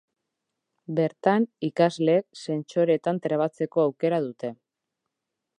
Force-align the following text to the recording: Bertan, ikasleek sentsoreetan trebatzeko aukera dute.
Bertan, 0.99 1.45
ikasleek 1.69 2.41
sentsoreetan 2.47 3.23
trebatzeko 3.27 3.87
aukera 3.87 4.25
dute. 4.29 4.55